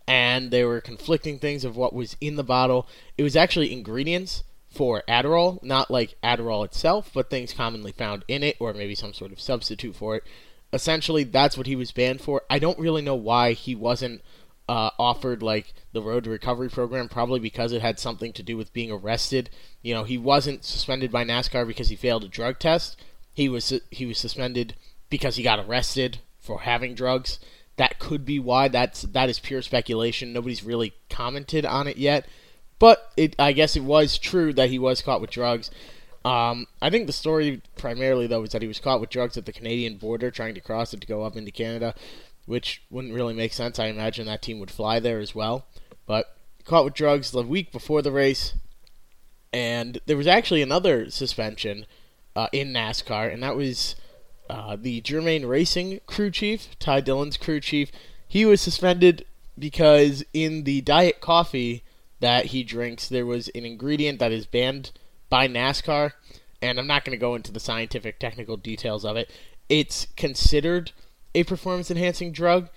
and 0.07 0.51
there 0.51 0.67
were 0.67 0.81
conflicting 0.81 1.39
things 1.39 1.63
of 1.63 1.75
what 1.75 1.93
was 1.93 2.17
in 2.19 2.35
the 2.35 2.43
bottle. 2.43 2.87
It 3.17 3.23
was 3.23 3.35
actually 3.35 3.71
ingredients 3.71 4.43
for 4.69 5.03
Adderall, 5.07 5.61
not 5.63 5.89
like 5.89 6.17
Adderall 6.23 6.65
itself, 6.65 7.11
but 7.13 7.29
things 7.29 7.53
commonly 7.53 7.91
found 7.91 8.23
in 8.27 8.43
it, 8.43 8.57
or 8.59 8.73
maybe 8.73 8.95
some 8.95 9.13
sort 9.13 9.31
of 9.31 9.41
substitute 9.41 9.95
for 9.95 10.15
it. 10.15 10.23
Essentially, 10.71 11.23
that's 11.23 11.57
what 11.57 11.67
he 11.67 11.75
was 11.75 11.91
banned 11.91 12.21
for. 12.21 12.43
I 12.49 12.59
don't 12.59 12.77
really 12.77 13.01
know 13.01 13.15
why 13.15 13.53
he 13.53 13.73
wasn't 13.73 14.21
uh, 14.69 14.91
offered 14.99 15.41
like 15.41 15.73
the 15.93 16.01
Road 16.01 16.25
to 16.25 16.29
Recovery 16.29 16.69
program, 16.69 17.09
probably 17.09 17.39
because 17.39 17.71
it 17.71 17.81
had 17.81 17.99
something 17.99 18.31
to 18.33 18.43
do 18.43 18.55
with 18.55 18.71
being 18.71 18.91
arrested. 18.91 19.49
You 19.81 19.95
know, 19.95 20.03
he 20.03 20.15
wasn't 20.15 20.63
suspended 20.63 21.11
by 21.11 21.25
NASCAR 21.25 21.65
because 21.65 21.89
he 21.89 21.95
failed 21.95 22.23
a 22.23 22.27
drug 22.27 22.59
test. 22.59 22.95
He 23.33 23.49
was 23.49 23.73
he 23.89 24.05
was 24.05 24.19
suspended 24.19 24.75
because 25.09 25.38
he 25.38 25.43
got 25.43 25.59
arrested 25.59 26.19
for 26.39 26.61
having 26.61 26.93
drugs. 26.93 27.39
That 27.77 27.97
could 27.97 28.25
be 28.25 28.38
why. 28.38 28.67
That's 28.67 29.01
that 29.01 29.27
is 29.27 29.39
pure 29.39 29.63
speculation. 29.63 30.33
Nobody's 30.33 30.63
really 30.63 30.93
commented 31.09 31.65
on 31.65 31.88
it 31.88 31.97
yet. 31.97 32.27
But 32.77 33.11
it, 33.17 33.35
I 33.39 33.53
guess 33.53 33.75
it 33.75 33.83
was 33.83 34.19
true 34.19 34.53
that 34.53 34.69
he 34.69 34.77
was 34.77 35.01
caught 35.01 35.19
with 35.19 35.31
drugs. 35.31 35.71
Um, 36.23 36.67
I 36.79 36.91
think 36.91 37.07
the 37.07 37.13
story 37.13 37.63
primarily 37.75 38.27
though 38.27 38.43
is 38.43 38.51
that 38.51 38.61
he 38.61 38.67
was 38.67 38.79
caught 38.79 39.01
with 39.01 39.09
drugs 39.09 39.35
at 39.35 39.47
the 39.47 39.51
Canadian 39.53 39.97
border, 39.97 40.29
trying 40.29 40.53
to 40.53 40.61
cross 40.61 40.93
it 40.93 41.01
to 41.01 41.07
go 41.07 41.23
up 41.23 41.35
into 41.35 41.49
Canada, 41.49 41.95
which 42.50 42.82
wouldn't 42.89 43.13
really 43.13 43.36
make 43.36 43.53
sense. 43.53 43.77
I 43.77 43.86
imagine 43.86 44.25
that 44.25 44.41
team 44.41 44.60
would 44.60 44.72
fly 44.72 45.00
there 45.00 45.20
as 45.20 45.36
well. 45.36 45.68
But 46.08 46.36
caught 46.65 46.84
with 46.84 46.96
drugs 46.96 47.29
the 47.29 47.44
week 47.44 47.72
before 47.72 48.01
the 48.01 48.12
race, 48.12 48.56
and 49.53 50.00
there 50.08 50.18
was 50.18 50.25
actually 50.25 50.63
another 50.63 51.12
suspension 51.12 51.86
uh, 52.36 52.48
in 52.51 52.74
NASCAR, 52.74 53.32
and 53.32 53.44
that 53.44 53.56
was 53.56 53.96
uh, 54.50 54.75
the 54.75 55.00
Germain 55.01 55.46
Racing 55.46 56.00
crew 56.08 56.32
chief, 56.32 56.70
Ty 56.79 57.01
Dillon's 57.01 57.38
crew 57.38 57.60
chief. 57.60 57.91
he 58.27 58.46
was 58.46 58.62
suspended 58.62 59.25
because 59.58 60.24
in 60.34 60.63
the 60.63 60.82
diet 60.82 61.22
coffee 61.22 61.84
that 62.20 62.48
he 62.48 62.63
drinks, 62.63 63.08
there 63.08 63.27
was 63.27 63.50
an 63.50 63.63
ingredient 63.63 64.18
that 64.18 64.32
is 64.32 64.48
banned 64.48 64.89
by 65.29 65.48
NASCAR, 65.48 66.13
and 66.63 66.79
I'm 66.79 66.88
not 66.88 67.06
going 67.06 67.15
to 67.15 67.22
go 67.22 67.36
into 67.36 67.51
the 67.51 67.60
scientific 67.60 68.18
technical 68.18 68.58
details 68.58 69.06
of 69.06 69.18
it. 69.18 69.29
It's 69.70 70.08
considered 70.18 70.94
a 71.36 71.43
performance 71.43 71.91
enhancing 71.91 72.31
drug, 72.31 72.69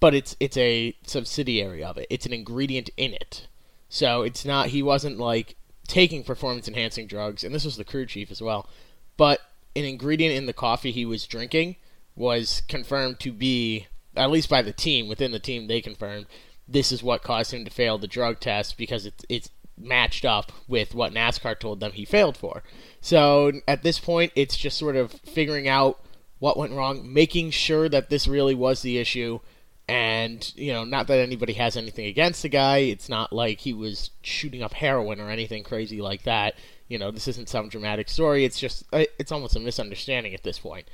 but 0.00 0.14
it's 0.14 0.36
it's 0.40 0.56
a 0.56 0.94
subsidiary 1.06 1.82
of 1.82 1.96
it. 1.98 2.06
It's 2.10 2.26
an 2.26 2.32
ingredient 2.32 2.90
in 2.96 3.12
it. 3.12 3.48
So 3.88 4.22
it's 4.22 4.44
not 4.44 4.68
he 4.68 4.82
wasn't 4.82 5.18
like 5.18 5.56
taking 5.86 6.24
performance 6.24 6.68
enhancing 6.68 7.06
drugs, 7.06 7.44
and 7.44 7.54
this 7.54 7.64
was 7.64 7.76
the 7.76 7.84
crew 7.84 8.06
chief 8.06 8.30
as 8.30 8.42
well. 8.42 8.68
But 9.16 9.40
an 9.74 9.84
ingredient 9.84 10.34
in 10.34 10.46
the 10.46 10.52
coffee 10.52 10.90
he 10.90 11.06
was 11.06 11.26
drinking 11.26 11.76
was 12.14 12.62
confirmed 12.68 13.20
to 13.20 13.32
be 13.32 13.86
at 14.16 14.30
least 14.30 14.48
by 14.48 14.62
the 14.62 14.72
team 14.72 15.08
within 15.08 15.32
the 15.32 15.38
team 15.38 15.66
they 15.66 15.82
confirmed 15.82 16.26
this 16.66 16.90
is 16.90 17.02
what 17.02 17.22
caused 17.22 17.52
him 17.52 17.64
to 17.64 17.70
fail 17.70 17.98
the 17.98 18.08
drug 18.08 18.40
test 18.40 18.76
because 18.76 19.06
it's 19.06 19.24
it's 19.28 19.50
matched 19.78 20.24
up 20.24 20.52
with 20.66 20.94
what 20.94 21.12
NASCAR 21.12 21.58
told 21.58 21.80
them 21.80 21.92
he 21.92 22.04
failed 22.04 22.36
for. 22.36 22.62
So 23.00 23.52
at 23.68 23.82
this 23.82 23.98
point, 23.98 24.32
it's 24.34 24.56
just 24.56 24.78
sort 24.78 24.96
of 24.96 25.12
figuring 25.12 25.68
out 25.68 26.00
what 26.38 26.56
went 26.56 26.72
wrong, 26.72 27.12
making 27.12 27.50
sure 27.50 27.88
that 27.88 28.10
this 28.10 28.28
really 28.28 28.54
was 28.54 28.82
the 28.82 28.98
issue, 28.98 29.40
and 29.88 30.52
you 30.56 30.72
know, 30.72 30.84
not 30.84 31.06
that 31.06 31.18
anybody 31.18 31.54
has 31.54 31.76
anything 31.76 32.06
against 32.06 32.42
the 32.42 32.48
guy. 32.48 32.78
It's 32.78 33.08
not 33.08 33.32
like 33.32 33.60
he 33.60 33.72
was 33.72 34.10
shooting 34.22 34.62
up 34.62 34.74
heroin 34.74 35.20
or 35.20 35.30
anything 35.30 35.62
crazy 35.62 36.00
like 36.00 36.24
that. 36.24 36.54
You 36.88 36.98
know, 36.98 37.10
this 37.10 37.28
isn't 37.28 37.48
some 37.48 37.68
dramatic 37.68 38.08
story. 38.08 38.44
It's 38.44 38.58
just 38.58 38.84
uh, 38.92 39.04
it's 39.18 39.32
almost 39.32 39.56
a 39.56 39.60
misunderstanding 39.60 40.34
at 40.34 40.42
this 40.42 40.58
point. 40.58 40.88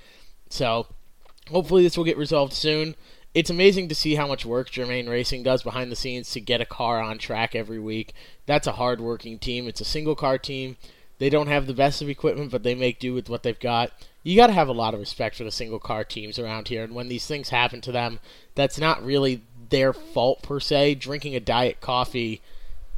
So 0.48 0.86
hopefully 1.50 1.82
this 1.82 1.96
will 1.96 2.04
get 2.04 2.18
resolved 2.18 2.52
soon. 2.52 2.94
It's 3.34 3.50
amazing 3.50 3.88
to 3.88 3.94
see 3.94 4.14
how 4.14 4.26
much 4.26 4.44
work 4.44 4.70
Germain 4.70 5.08
Racing 5.08 5.42
does 5.42 5.62
behind 5.62 5.90
the 5.90 5.96
scenes 5.96 6.30
to 6.32 6.40
get 6.40 6.60
a 6.60 6.66
car 6.66 7.00
on 7.00 7.16
track 7.16 7.54
every 7.54 7.78
week. 7.78 8.12
That's 8.44 8.66
a 8.66 8.72
hard-working 8.72 9.38
team. 9.38 9.66
It's 9.66 9.80
a 9.80 9.86
single 9.86 10.14
car 10.14 10.36
team. 10.36 10.76
They 11.18 11.30
don't 11.30 11.46
have 11.46 11.66
the 11.66 11.72
best 11.72 12.02
of 12.02 12.10
equipment, 12.10 12.50
but 12.50 12.62
they 12.62 12.74
make 12.74 12.98
do 12.98 13.14
with 13.14 13.30
what 13.30 13.42
they've 13.42 13.58
got. 13.58 13.90
You 14.22 14.36
got 14.36 14.48
to 14.48 14.52
have 14.52 14.68
a 14.68 14.72
lot 14.72 14.94
of 14.94 15.00
respect 15.00 15.36
for 15.36 15.44
the 15.44 15.50
single 15.50 15.80
car 15.80 16.04
teams 16.04 16.38
around 16.38 16.68
here, 16.68 16.84
and 16.84 16.94
when 16.94 17.08
these 17.08 17.26
things 17.26 17.48
happen 17.48 17.80
to 17.82 17.92
them, 17.92 18.20
that's 18.54 18.78
not 18.78 19.04
really 19.04 19.42
their 19.70 19.92
fault 19.92 20.42
per 20.42 20.60
se. 20.60 20.96
Drinking 20.96 21.34
a 21.34 21.40
diet 21.40 21.80
coffee 21.80 22.40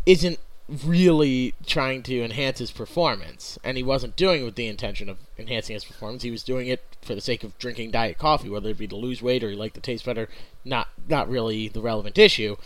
isn't 0.04 0.38
really 0.68 1.54
trying 1.66 2.02
to 2.02 2.22
enhance 2.22 2.58
his 2.58 2.70
performance, 2.70 3.58
and 3.64 3.76
he 3.76 3.82
wasn't 3.82 4.16
doing 4.16 4.42
it 4.42 4.44
with 4.44 4.54
the 4.54 4.66
intention 4.66 5.08
of 5.08 5.18
enhancing 5.38 5.74
his 5.74 5.84
performance. 5.84 6.22
He 6.22 6.30
was 6.30 6.42
doing 6.42 6.68
it 6.68 6.82
for 7.02 7.14
the 7.14 7.20
sake 7.20 7.44
of 7.44 7.58
drinking 7.58 7.90
diet 7.90 8.18
coffee, 8.18 8.48
whether 8.48 8.70
it 8.70 8.78
be 8.78 8.86
to 8.88 8.96
lose 8.96 9.22
weight 9.22 9.44
or 9.44 9.50
he 9.50 9.56
liked 9.56 9.74
the 9.74 9.80
taste 9.80 10.04
better. 10.04 10.28
Not 10.64 10.88
not 11.08 11.28
really 11.28 11.68
the 11.68 11.82
relevant 11.82 12.18
issue, 12.18 12.56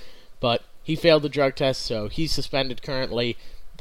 but 0.41 0.63
he 0.83 0.97
failed 0.97 1.23
the 1.23 1.29
drug 1.29 1.55
test, 1.57 1.83
so 1.83 2.09
he's 2.09 2.33
suspended 2.33 2.83
currently. 2.83 3.37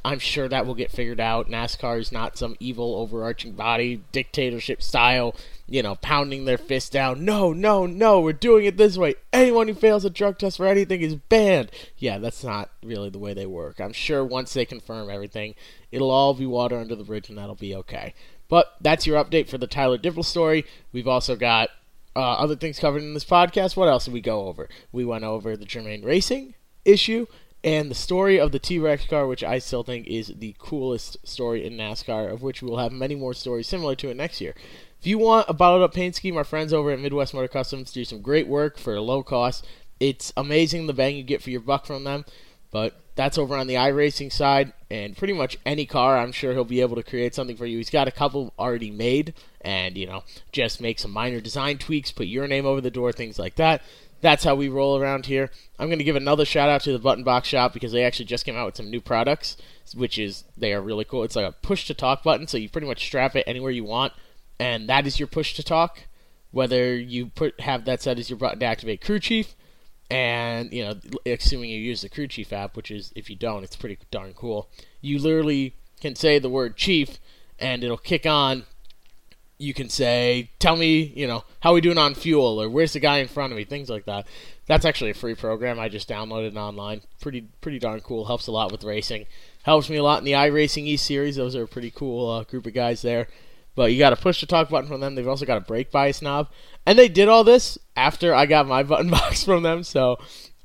I'm 0.06 0.20
sure 0.20 0.48
that 0.48 0.66
will 0.66 0.76
get 0.76 0.92
figured 0.92 1.20
out. 1.20 1.50
NASCAR 1.50 2.00
is 2.00 2.12
not 2.12 2.38
some 2.38 2.56
evil 2.60 2.96
overarching 2.96 3.54
body, 3.54 4.02
dictatorship 4.12 4.82
style, 4.82 5.36
you 5.68 5.84
know, 5.84 5.96
pounding 5.96 6.46
their 6.46 6.58
fist 6.58 6.92
down. 6.92 7.26
No, 7.26 7.52
no, 7.52 7.86
no, 7.86 8.20
we're 8.22 8.34
doing 8.34 8.66
it 8.66 8.78
this 8.78 8.98
way. 8.98 9.16
Anyone 9.34 9.68
who 9.68 9.74
fails 9.74 10.06
a 10.06 10.10
drug 10.10 10.38
test 10.38 10.58
for 10.58 10.68
anything 10.68 11.02
is 11.02 11.16
banned. 11.16 11.72
Yeah, 11.98 12.20
that's 12.20 12.44
not 12.44 12.70
really 12.84 13.10
the 13.10 13.20
way 13.20 13.34
they 13.34 13.46
work. 13.46 13.80
I'm 13.80 13.94
sure 13.94 14.24
once 14.24 14.54
they 14.54 14.66
confirm 14.66 15.10
everything, 15.10 15.56
it'll 15.92 16.12
all 16.12 16.34
be 16.34 16.46
water 16.46 16.78
under 16.78 16.96
the 16.96 17.04
bridge 17.04 17.30
and 17.30 17.38
that'll 17.38 17.56
be 17.56 17.76
okay. 17.76 18.14
But 18.50 18.76
that's 18.80 19.06
your 19.06 19.22
update 19.24 19.50
for 19.50 19.58
the 19.58 19.68
Tyler 19.68 19.98
Dippel 19.98 20.24
story. 20.24 20.66
We've 20.94 21.08
also 21.08 21.36
got 21.36 21.70
uh, 22.16 22.34
other 22.34 22.56
things 22.56 22.80
covered 22.80 23.04
in 23.04 23.14
this 23.14 23.26
podcast. 23.26 23.76
What 23.76 23.90
else 23.90 24.06
did 24.06 24.14
we 24.14 24.22
go 24.22 24.48
over? 24.48 24.70
We 24.92 25.04
went 25.04 25.24
over 25.24 25.58
the 25.58 25.66
Germain 25.66 26.04
Racing 26.04 26.54
issue 26.86 27.28
and 27.64 27.90
the 27.90 27.96
story 27.96 28.40
of 28.40 28.52
the 28.52 28.60
T 28.60 28.80
Rex 28.80 29.06
car, 29.06 29.28
which 29.28 29.44
I 29.44 29.60
still 29.60 29.84
think 29.84 30.08
is 30.08 30.34
the 30.38 30.56
coolest 30.60 31.18
story 31.28 31.66
in 31.66 31.74
NASCAR, 31.74 32.32
of 32.32 32.42
which 32.42 32.62
we 32.62 32.70
will 32.70 32.78
have 32.78 32.92
many 32.92 33.16
more 33.16 33.34
stories 33.34 33.68
similar 33.68 33.96
to 33.96 34.10
it 34.10 34.18
next 34.18 34.42
year. 34.42 34.54
If 35.00 35.08
you 35.08 35.18
want 35.18 35.50
a 35.50 35.54
bottled 35.54 35.84
up 35.84 35.94
paint 35.94 36.16
scheme, 36.16 36.38
our 36.38 36.44
friends 36.44 36.74
over 36.74 36.92
at 36.92 37.00
Midwest 37.00 37.34
Motor 37.34 37.48
Customs 37.48 37.92
do 37.92 38.04
some 38.04 38.22
great 38.22 38.48
work 38.48 38.78
for 38.78 38.96
a 38.96 39.02
low 39.02 39.24
cost. 39.24 39.66
It's 40.00 40.34
amazing 40.38 40.88
the 40.88 40.94
bang 40.94 41.16
you 41.16 41.24
get 41.24 41.42
for 41.42 41.50
your 41.50 41.62
buck 41.62 41.86
from 41.86 42.04
them, 42.04 42.26
but 42.72 43.00
that's 43.16 43.38
over 43.38 43.56
on 43.56 43.66
the 43.66 43.76
iRacing 43.76 44.32
side, 44.32 44.74
and 44.92 45.18
pretty 45.18 45.34
much 45.34 45.58
any 45.66 45.88
car, 45.88 46.18
I'm 46.18 46.32
sure 46.32 46.54
he'll 46.54 46.64
be 46.64 46.82
able 46.82 46.96
to 46.98 47.04
create 47.04 47.34
something 47.34 47.58
for 47.58 47.66
you. 47.66 47.78
He's 47.78 47.90
got 47.90 48.08
a 48.08 48.12
couple 48.12 48.54
already 48.60 48.92
made, 48.92 49.34
and 49.62 49.98
you 49.98 50.06
know, 50.06 50.24
just 50.52 50.80
make 50.80 51.00
some 51.00 51.12
minor 51.12 51.42
design 51.42 51.80
tweaks, 51.80 52.12
put 52.12 52.28
your 52.28 52.48
name 52.48 52.68
over 52.68 52.80
the 52.80 52.92
door, 52.92 53.12
things 53.12 53.40
like 53.40 53.56
that 53.56 53.82
that's 54.22 54.44
how 54.44 54.56
we 54.56 54.70
roll 54.70 54.98
around 54.98 55.28
here. 55.28 55.52
I'm 55.78 55.88
going 55.88 56.00
to 56.00 56.04
give 56.04 56.16
another 56.16 56.46
shout 56.46 56.70
out 56.70 56.82
to 56.82 56.92
the 56.92 57.00
Button 57.00 57.24
Box 57.24 57.48
Shop 57.48 57.74
because 57.74 57.92
they 57.92 58.04
actually 58.04 58.26
just 58.26 58.46
came 58.46 58.56
out 58.56 58.66
with 58.66 58.78
some 58.78 58.90
new 58.90 59.02
products, 59.02 59.58
which 59.96 60.18
is 60.18 60.44
they 60.58 60.74
are 60.74 60.82
really 60.82 61.06
cool. 61.06 61.24
It's 61.24 61.36
like 61.36 61.46
a 61.46 61.52
push 61.52 61.86
to 61.88 61.94
talk 61.94 62.24
button, 62.24 62.48
so 62.48 62.58
you 62.58 62.70
pretty 62.70 62.88
much 62.88 63.06
strap 63.06 63.36
it 63.36 63.44
anywhere 63.48 63.72
you 63.72 63.84
want, 63.84 64.14
and 64.60 64.90
that 64.90 65.06
is 65.06 65.20
your 65.20 65.28
push 65.28 65.54
to 65.56 65.64
talk. 65.64 66.08
Whether 66.52 66.96
you 66.96 67.28
put 67.28 67.60
have 67.62 67.86
that 67.86 68.02
set 68.02 68.18
as 68.18 68.30
your 68.30 68.40
button 68.40 68.60
to 68.60 68.66
activate 68.66 69.02
Crew 69.02 69.20
Chief, 69.20 69.56
and 70.10 70.72
you 70.72 70.84
know, 70.84 70.96
assuming 71.26 71.70
you 71.70 71.80
use 71.80 72.02
the 72.02 72.10
Crew 72.10 72.28
Chief 72.28 72.52
app, 72.54 72.76
which 72.76 72.90
is 72.90 73.12
if 73.16 73.30
you 73.30 73.36
don't, 73.36 73.64
it's 73.64 73.76
pretty 73.76 74.00
darn 74.10 74.34
cool. 74.34 74.70
You 75.02 75.20
literally 75.20 75.76
can 76.02 76.16
say 76.16 76.40
the 76.40 76.50
word 76.50 76.76
Chief, 76.78 77.20
and 77.60 77.84
it'll 77.84 77.98
kick 77.98 78.26
on 78.26 78.66
you 79.58 79.74
can 79.74 79.90
say, 79.90 80.52
"Tell 80.60 80.76
me, 80.76 81.12
you 81.16 81.28
know, 81.28 81.44
how 81.62 81.74
we 81.74 81.82
doing 81.82 81.98
on 81.98 82.14
fuel, 82.14 82.62
or 82.62 82.70
where's 82.70 82.94
the 82.94 83.00
guy 83.00 83.18
in 83.18 83.28
front 83.28 83.52
of 83.52 83.58
me?" 83.58 83.64
Things 83.64 83.90
like 83.90 84.06
that. 84.06 84.28
That's 84.68 84.86
actually 84.86 85.12
a 85.12 85.16
free 85.16 85.36
program. 85.36 85.80
I 85.80 85.90
just 85.90 86.10
downloaded 86.10 86.50
it 86.50 86.58
online. 86.58 87.02
Pretty, 87.22 87.48
pretty 87.62 87.80
darn 87.80 88.02
cool. 88.02 88.26
Helps 88.26 88.48
a 88.48 88.52
lot 88.52 88.72
with 88.72 88.84
racing. 88.84 89.26
Helps 89.64 89.90
me 89.90 89.98
a 89.98 90.04
lot 90.04 90.20
in 90.20 90.26
the 90.26 90.34
iRacing 90.34 90.86
E 90.86 90.98
series. 90.98 91.38
Those 91.38 91.56
are 91.56 91.64
a 91.64 91.68
pretty 91.68 91.92
cool 91.92 92.30
uh, 92.30 92.44
group 92.44 92.66
of 92.66 92.74
guys 92.74 93.02
there. 93.02 93.28
But 93.76 93.92
you 93.92 94.00
got 94.00 94.10
to 94.10 94.16
push 94.16 94.40
the 94.42 94.48
talk 94.48 94.70
button 94.70 94.90
from 94.90 95.02
them. 95.02 95.16
They've 95.16 95.28
also 95.28 95.46
got 95.46 95.58
a 95.58 95.62
brake 95.62 95.92
bias 95.92 96.22
knob, 96.22 96.50
and 96.86 96.98
they 96.98 97.08
did 97.08 97.28
all 97.28 97.44
this 97.44 97.78
after 97.96 98.34
I 98.34 98.46
got 98.46 98.68
my 98.68 98.84
button 98.92 99.10
box 99.10 99.44
from 99.44 99.64
them. 99.64 99.84
So, 99.84 100.18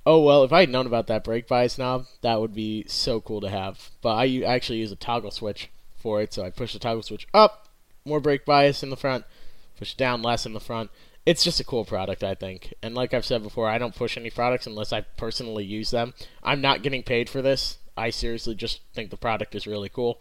oh 0.05 0.21
well, 0.21 0.45
if 0.45 0.53
I 0.53 0.61
had 0.61 0.71
known 0.71 0.87
about 0.87 1.07
that 1.07 1.25
brake 1.25 1.47
bias 1.47 1.79
knob, 1.79 2.07
that 2.23 2.41
would 2.41 2.55
be 2.55 2.85
so 2.89 3.21
cool 3.21 3.41
to 3.41 3.51
have. 3.51 3.91
But 4.01 4.15
I 4.15 4.43
actually 4.43 4.79
use 4.79 4.93
a 4.93 4.97
toggle 4.97 5.31
switch 5.31 5.71
for 6.01 6.21
it, 6.21 6.33
so 6.33 6.43
I 6.43 6.51
push 6.51 6.73
the 6.73 6.79
toggle 6.79 7.03
switch 7.03 7.27
up 7.33 7.69
more 8.05 8.21
brake 8.21 8.45
bias 8.45 8.83
in 8.83 8.91
the 8.91 8.97
front, 8.97 9.25
push 9.77 9.95
down 9.95 10.23
less 10.23 10.47
in 10.47 10.53
the 10.53 10.61
front. 10.61 10.91
It's 11.25 11.45
just 11.45 11.61
a 11.61 11.65
cool 11.65 11.85
product, 11.85 12.25
I 12.25 12.35
think. 12.35 12.75
And 12.83 12.95
like 12.95 13.15
I've 13.15 13.25
said 13.25 13.43
before, 13.43 13.69
I 13.69 13.79
don't 13.79 13.95
push 13.95 14.17
any 14.17 14.31
products 14.31 14.67
unless 14.67 14.93
I 14.93 15.03
personally 15.03 15.65
use 15.65 15.91
them. 15.91 16.15
I'm 16.43 16.61
not 16.61 16.83
getting 16.83 17.03
paid 17.03 17.29
for 17.29 17.41
this. 17.41 17.79
I 17.97 18.11
seriously 18.11 18.55
just 18.55 18.81
think 18.93 19.11
the 19.11 19.17
product 19.17 19.55
is 19.55 19.67
really 19.67 19.89
cool. 19.89 20.21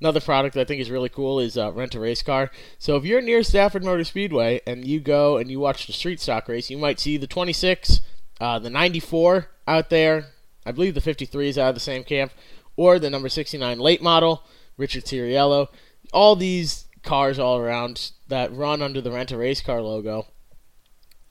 Another 0.00 0.20
product 0.20 0.56
I 0.56 0.64
think 0.64 0.80
is 0.80 0.90
really 0.90 1.08
cool 1.08 1.40
is 1.40 1.58
uh, 1.58 1.72
rent 1.72 1.94
a 1.94 2.00
race 2.00 2.22
car. 2.22 2.50
So 2.78 2.96
if 2.96 3.04
you're 3.04 3.20
near 3.20 3.42
Stafford 3.42 3.84
Motor 3.84 4.04
Speedway 4.04 4.60
and 4.66 4.86
you 4.86 5.00
go 5.00 5.36
and 5.36 5.50
you 5.50 5.58
watch 5.58 5.86
the 5.86 5.92
street 5.92 6.20
stock 6.20 6.48
race, 6.48 6.70
you 6.70 6.78
might 6.78 7.00
see 7.00 7.16
the 7.16 7.26
26, 7.26 8.00
uh, 8.40 8.58
the 8.60 8.70
94 8.70 9.48
out 9.66 9.90
there. 9.90 10.26
I 10.64 10.72
believe 10.72 10.94
the 10.94 11.00
53 11.00 11.48
is 11.48 11.58
out 11.58 11.70
of 11.70 11.74
the 11.74 11.80
same 11.80 12.04
camp, 12.04 12.32
or 12.76 12.98
the 12.98 13.10
number 13.10 13.28
69 13.28 13.78
late 13.78 14.02
model, 14.02 14.44
Richard 14.76 15.04
Ciriello. 15.04 15.68
All 16.12 16.36
these 16.36 16.86
cars 17.08 17.38
all 17.38 17.56
around 17.56 18.10
that 18.28 18.54
run 18.54 18.82
under 18.82 19.00
the 19.00 19.10
Rent 19.10 19.32
a 19.32 19.38
Race 19.38 19.62
Car 19.62 19.80
logo. 19.80 20.26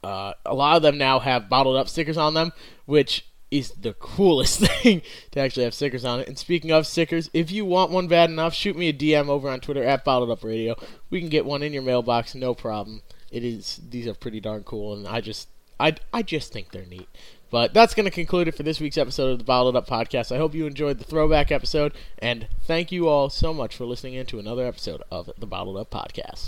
Uh, 0.03 0.33
a 0.43 0.55
lot 0.55 0.75
of 0.75 0.81
them 0.81 0.97
now 0.97 1.19
have 1.19 1.49
bottled 1.49 1.75
up 1.77 1.87
stickers 1.87 2.17
on 2.17 2.33
them, 2.33 2.51
which 2.85 3.27
is 3.51 3.69
the 3.71 3.93
coolest 3.93 4.59
thing 4.81 5.03
to 5.31 5.39
actually 5.39 5.63
have 5.65 5.75
stickers 5.75 6.03
on 6.03 6.19
it. 6.19 6.27
And 6.27 6.37
speaking 6.37 6.71
of 6.71 6.87
stickers, 6.87 7.29
if 7.31 7.51
you 7.51 7.63
want 7.63 7.91
one 7.91 8.07
bad 8.07 8.31
enough, 8.31 8.55
shoot 8.55 8.75
me 8.75 8.89
a 8.89 8.93
DM 8.93 9.27
over 9.27 9.49
on 9.49 9.59
Twitter 9.59 9.83
at 9.83 10.03
Bottled 10.03 10.31
Up 10.31 10.43
Radio. 10.43 10.75
We 11.11 11.19
can 11.19 11.29
get 11.29 11.45
one 11.45 11.61
in 11.61 11.73
your 11.73 11.83
mailbox, 11.83 12.33
no 12.33 12.55
problem. 12.55 13.03
It 13.31 13.43
is 13.43 13.79
these 13.87 14.07
are 14.07 14.15
pretty 14.15 14.39
darn 14.39 14.63
cool, 14.63 14.95
and 14.95 15.07
I 15.07 15.21
just 15.21 15.47
I 15.79 15.95
I 16.11 16.23
just 16.23 16.51
think 16.51 16.71
they're 16.71 16.85
neat. 16.85 17.09
But 17.49 17.73
that's 17.73 17.93
going 17.93 18.05
to 18.05 18.11
conclude 18.11 18.47
it 18.47 18.55
for 18.55 18.63
this 18.63 18.79
week's 18.79 18.97
episode 18.97 19.31
of 19.31 19.37
the 19.37 19.43
Bottled 19.43 19.75
Up 19.75 19.87
Podcast. 19.87 20.33
I 20.33 20.37
hope 20.37 20.53
you 20.53 20.65
enjoyed 20.65 20.99
the 20.99 21.05
throwback 21.05 21.51
episode, 21.51 21.93
and 22.19 22.47
thank 22.63 22.91
you 22.91 23.07
all 23.07 23.29
so 23.29 23.53
much 23.53 23.75
for 23.75 23.85
listening 23.85 24.15
in 24.15 24.25
to 24.27 24.39
another 24.39 24.65
episode 24.65 25.01
of 25.09 25.29
the 25.37 25.45
Bottled 25.47 25.77
Up 25.77 25.89
Podcast. 25.89 26.45